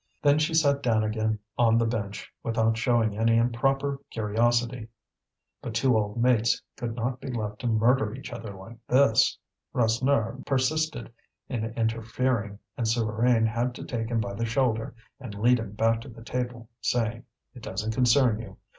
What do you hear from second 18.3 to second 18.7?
you.